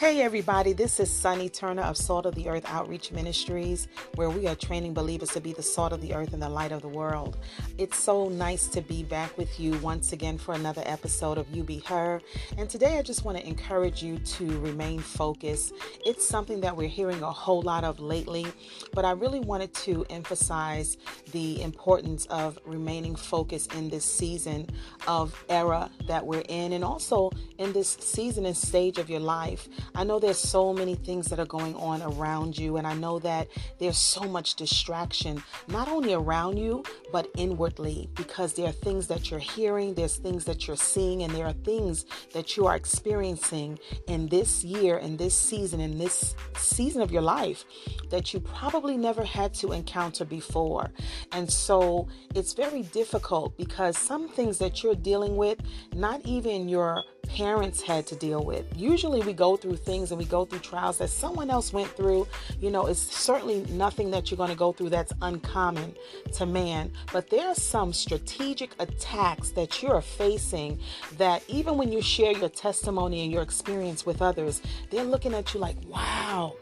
[0.00, 4.46] Hey, everybody, this is Sunny Turner of Salt of the Earth Outreach Ministries, where we
[4.46, 6.88] are training believers to be the salt of the earth and the light of the
[6.88, 7.36] world.
[7.76, 11.64] It's so nice to be back with you once again for another episode of You
[11.64, 12.22] Be Her.
[12.56, 15.74] And today I just want to encourage you to remain focused.
[16.06, 18.46] It's something that we're hearing a whole lot of lately,
[18.94, 20.96] but I really wanted to emphasize
[21.32, 24.66] the importance of remaining focused in this season
[25.06, 29.68] of era that we're in, and also in this season and stage of your life.
[29.94, 33.18] I know there's so many things that are going on around you, and I know
[33.20, 39.06] that there's so much distraction, not only around you, but inwardly, because there are things
[39.08, 42.76] that you're hearing, there's things that you're seeing, and there are things that you are
[42.76, 47.64] experiencing in this year, in this season, in this season of your life
[48.10, 50.90] that you probably never had to encounter before.
[51.32, 55.58] And so it's very difficult because some things that you're dealing with,
[55.94, 57.02] not even your
[57.36, 58.66] parents had to deal with.
[58.76, 62.26] Usually we go through things and we go through trials that someone else went through.
[62.60, 65.94] You know, it's certainly nothing that you're going to go through that's uncommon
[66.34, 66.92] to man.
[67.12, 70.80] But there are some strategic attacks that you're facing
[71.18, 75.54] that even when you share your testimony and your experience with others, they're looking at
[75.54, 76.54] you like, wow,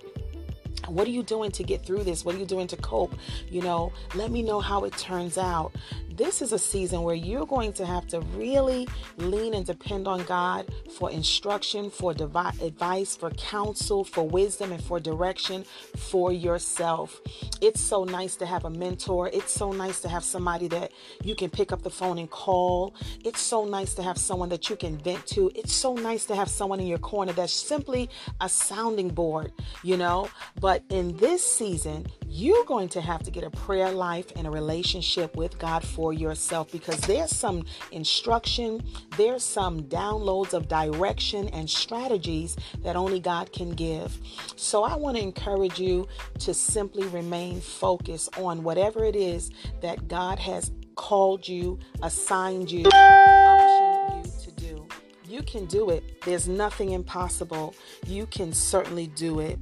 [0.86, 2.24] what are you doing to get through this?
[2.24, 3.14] What are you doing to cope?
[3.50, 5.72] You know, let me know how it turns out
[6.18, 10.24] this is a season where you're going to have to really lean and depend on
[10.24, 10.66] God
[10.98, 15.64] for instruction, for advice, for counsel, for wisdom, and for direction
[15.96, 17.20] for yourself.
[17.60, 19.30] It's so nice to have a mentor.
[19.32, 20.90] It's so nice to have somebody that
[21.22, 22.94] you can pick up the phone and call.
[23.24, 25.52] It's so nice to have someone that you can vent to.
[25.54, 28.10] It's so nice to have someone in your corner that's simply
[28.40, 29.52] a sounding board,
[29.84, 30.28] you know?
[30.60, 34.50] But in this season, you're going to have to get a prayer life and a
[34.50, 38.82] relationship with God for yourself because there's some instruction,
[39.16, 44.18] there's some downloads of direction and strategies that only God can give.
[44.56, 46.06] So I want to encourage you
[46.40, 52.80] to simply remain focused on whatever it is that God has called you, assigned you,
[52.80, 54.86] you to do.
[55.28, 56.22] You can do it.
[56.22, 57.74] There's nothing impossible.
[58.06, 59.58] You can certainly do it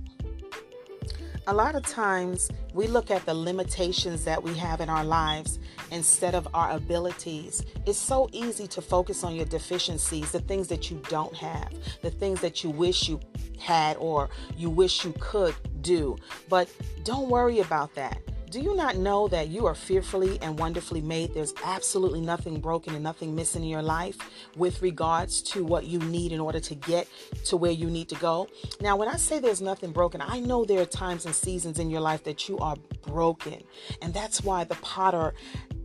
[1.48, 5.60] a lot of times we look at the limitations that we have in our lives
[5.91, 7.64] instead of our abilities.
[7.86, 12.10] It's so easy to focus on your deficiencies, the things that you don't have, the
[12.10, 13.20] things that you wish you
[13.58, 16.16] had or you wish you could do.
[16.48, 16.69] But
[17.04, 18.19] don't worry about that.
[18.48, 21.34] Do you not know that you are fearfully and wonderfully made?
[21.34, 24.16] There's absolutely nothing broken and nothing missing in your life
[24.56, 27.08] with regards to what you need in order to get
[27.47, 28.47] to where you need to go.
[28.80, 31.91] Now, when I say there's nothing broken, I know there are times and seasons in
[31.91, 33.62] your life that you are broken.
[34.00, 35.34] And that's why the potter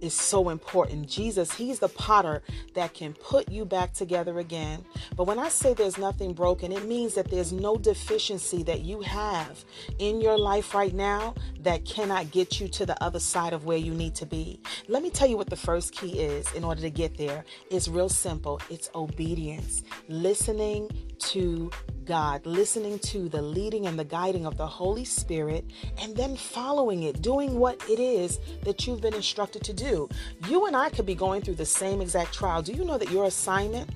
[0.01, 1.07] is so important.
[1.07, 2.41] Jesus, He's the potter
[2.73, 4.83] that can put you back together again.
[5.15, 9.01] But when I say there's nothing broken, it means that there's no deficiency that you
[9.01, 9.63] have
[9.99, 13.77] in your life right now that cannot get you to the other side of where
[13.77, 14.59] you need to be.
[14.87, 17.45] Let me tell you what the first key is in order to get there.
[17.69, 20.89] It's real simple it's obedience, listening
[21.19, 21.71] to
[22.05, 25.65] God, listening to the leading and the guiding of the Holy Spirit,
[26.01, 30.09] and then following it, doing what it is that you've been instructed to do.
[30.47, 32.61] You and I could be going through the same exact trial.
[32.61, 33.89] Do you know that your assignment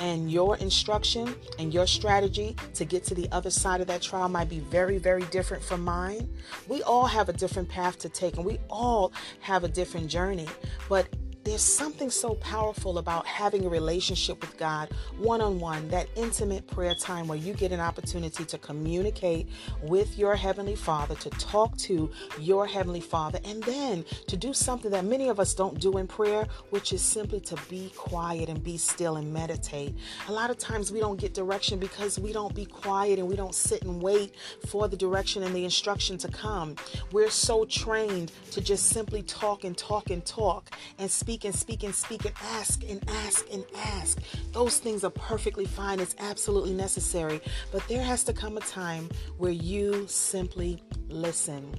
[0.00, 4.28] and your instruction and your strategy to get to the other side of that trial
[4.28, 6.28] might be very, very different from mine?
[6.68, 10.48] We all have a different path to take, and we all have a different journey.
[10.88, 11.08] But
[11.44, 16.66] there's something so powerful about having a relationship with God one on one, that intimate
[16.66, 19.48] prayer time where you get an opportunity to communicate
[19.82, 24.90] with your Heavenly Father, to talk to your Heavenly Father, and then to do something
[24.90, 28.62] that many of us don't do in prayer, which is simply to be quiet and
[28.62, 29.94] be still and meditate.
[30.28, 33.36] A lot of times we don't get direction because we don't be quiet and we
[33.36, 34.34] don't sit and wait
[34.68, 36.76] for the direction and the instruction to come.
[37.12, 41.54] We're so trained to just simply talk and talk and talk and speak speak and
[41.54, 44.18] speak and speak and ask and ask and ask.
[44.50, 46.00] Those things are perfectly fine.
[46.00, 47.40] It's absolutely necessary.
[47.70, 51.72] But there has to come a time where you simply listen.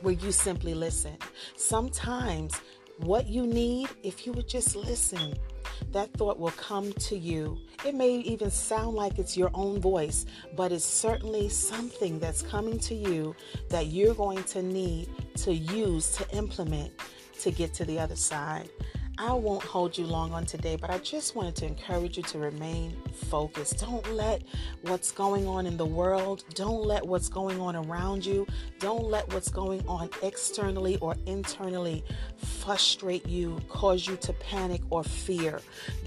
[0.00, 1.18] Where you simply listen.
[1.56, 2.58] Sometimes
[3.00, 5.34] what you need, if you would just listen,
[5.92, 7.58] that thought will come to you.
[7.84, 10.24] It may even sound like it's your own voice,
[10.56, 13.36] but it's certainly something that's coming to you
[13.68, 16.92] that you're going to need to use to implement
[17.44, 18.70] to get to the other side.
[19.18, 22.38] I won't hold you long on today, but I just wanted to encourage you to
[22.38, 23.80] remain focused.
[23.80, 24.42] Don't let
[24.80, 28.46] what's going on in the world, don't let what's going on around you,
[28.80, 32.02] don't let what's going on externally or internally
[32.38, 35.60] frustrate you, cause you to panic or fear.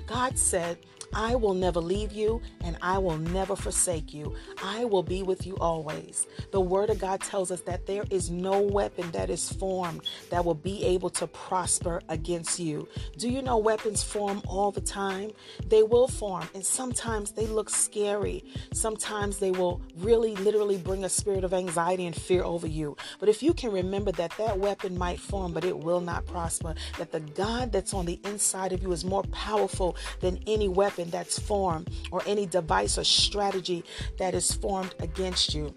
[0.07, 0.79] God said,
[1.13, 4.35] I will never leave you and I will never forsake you.
[4.63, 6.27] I will be with you always.
[6.51, 10.43] The Word of God tells us that there is no weapon that is formed that
[10.43, 12.87] will be able to prosper against you.
[13.17, 15.31] Do you know weapons form all the time?
[15.67, 18.43] They will form, and sometimes they look scary.
[18.73, 22.95] Sometimes they will really, literally bring a spirit of anxiety and fear over you.
[23.19, 26.75] But if you can remember that that weapon might form, but it will not prosper,
[26.97, 30.96] that the God that's on the inside of you is more powerful than any weapon
[30.97, 33.83] weapon that's formed or any device or strategy
[34.17, 35.73] that is formed against you.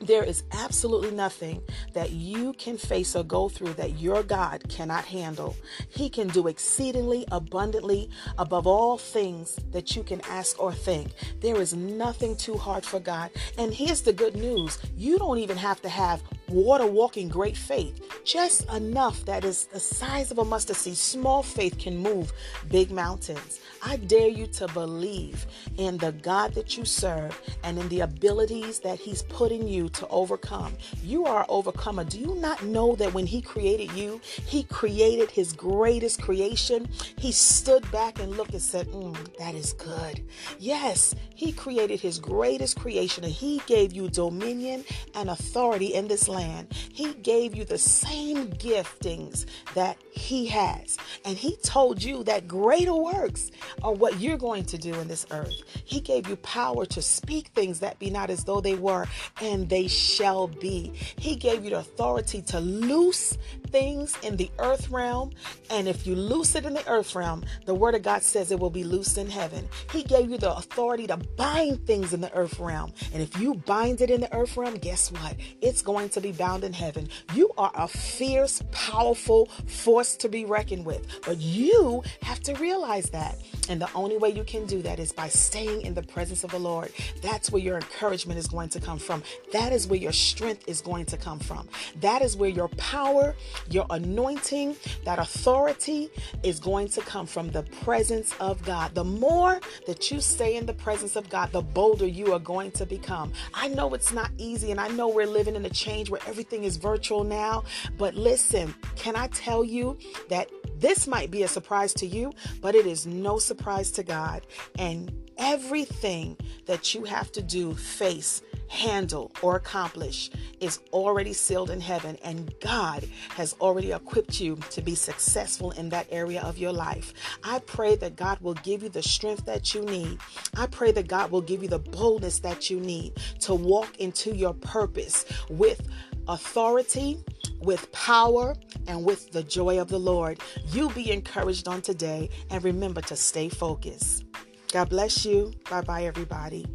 [0.00, 1.62] There is absolutely nothing
[1.94, 5.56] that you can face or go through that your God cannot handle.
[5.88, 11.12] He can do exceedingly abundantly above all things that you can ask or think.
[11.40, 13.30] There is nothing too hard for God.
[13.56, 16.22] And here's the good news you don't even have to have
[16.54, 20.96] water walking great faith, just enough that is the size of a mustard seed.
[20.96, 22.32] Small faith can move
[22.70, 23.60] big mountains.
[23.82, 25.46] I dare you to believe
[25.76, 29.88] in the God that you serve and in the abilities that He's put in you
[29.90, 30.72] to overcome.
[31.02, 32.04] You are overcomer.
[32.04, 36.88] Do you not know that when He created you, He created His greatest creation?
[37.18, 40.22] He stood back and looked and said, mm, That is good.
[40.58, 44.84] Yes, He created His greatest creation and He gave you dominion
[45.14, 46.43] and authority in this land.
[46.92, 50.96] He gave you the same giftings that He has.
[51.24, 53.50] And He told you that greater works
[53.82, 55.62] are what you're going to do in this earth.
[55.84, 59.06] He gave you power to speak things that be not as though they were,
[59.40, 60.92] and they shall be.
[61.18, 63.36] He gave you the authority to loose
[63.68, 65.32] things in the earth realm,
[65.70, 68.58] and if you loose it in the earth realm, the word of God says it
[68.60, 69.68] will be loosed in heaven.
[69.90, 73.54] He gave you the authority to bind things in the earth realm, and if you
[73.54, 75.34] bind it in the earth realm, guess what?
[75.60, 77.08] It's going to be bound in heaven.
[77.34, 83.10] You are a fierce, powerful force to be reckoned with, but you have to realize
[83.10, 83.36] that.
[83.68, 86.50] And the only way you can do that is by staying in the presence of
[86.50, 86.92] the Lord.
[87.22, 89.22] That's where your encouragement is going to come from.
[89.52, 91.68] That is where your strength is going to come from.
[92.00, 93.34] That is where your power,
[93.70, 96.10] your anointing, that authority
[96.42, 98.94] is going to come from the presence of God.
[98.94, 102.70] The more that you stay in the presence of God, the bolder you are going
[102.72, 103.32] to become.
[103.52, 106.62] I know it's not easy, and I know we're living in a change where everything
[106.62, 107.64] is virtual now,
[107.98, 112.76] but listen, can I tell you that this might be a surprise to you, but
[112.76, 114.46] it is no surprise to God.
[114.78, 118.42] And everything that you have to do, face,
[118.74, 120.30] handle, or accomplish
[120.60, 125.88] is already sealed in heaven, and God has already equipped you to be successful in
[125.90, 127.14] that area of your life.
[127.42, 130.18] I pray that God will give you the strength that you need.
[130.56, 134.34] I pray that God will give you the boldness that you need to walk into
[134.34, 135.80] your purpose with
[136.28, 137.22] authority
[137.60, 138.54] with power
[138.86, 140.40] and with the joy of the Lord.
[140.68, 144.24] You be encouraged on today and remember to stay focused.
[144.72, 145.52] God bless you.
[145.70, 146.66] Bye bye, everybody.